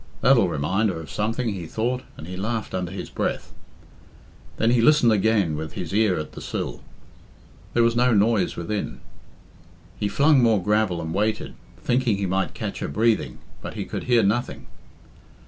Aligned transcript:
"That'll 0.21 0.49
remind 0.49 0.89
her 0.89 0.99
of 0.99 1.11
something," 1.11 1.49
he 1.49 1.67
thought, 1.67 2.01
and 2.17 2.25
he 2.25 2.35
laughed 2.35 2.73
under 2.73 2.91
his 2.91 3.11
breath. 3.11 3.53
Then 4.57 4.71
he 4.71 4.81
listened 4.81 5.11
again 5.11 5.55
with 5.55 5.73
his 5.73 5.93
ear 5.93 6.17
at 6.17 6.31
the 6.31 6.41
sill. 6.41 6.81
There 7.75 7.83
was 7.83 7.95
no 7.95 8.11
noise 8.11 8.55
within. 8.55 8.99
He 9.99 10.07
flung 10.07 10.41
more 10.41 10.59
gravel 10.63 11.03
and 11.03 11.13
waited, 11.13 11.53
thinking 11.77 12.17
he 12.17 12.25
might 12.25 12.55
catch 12.55 12.79
her 12.79 12.87
breathing, 12.87 13.37
but 13.61 13.75
he 13.75 13.85
could 13.85 14.05
hear 14.05 14.23
nothing. 14.23 14.65